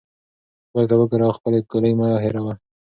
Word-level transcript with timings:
خدای 0.69 0.85
ته 0.89 0.95
وګوره 0.97 1.25
او 1.27 1.37
خپلې 1.37 1.59
ګولۍ 1.69 1.93
مه 1.99 2.07
هیروه. 2.23 2.53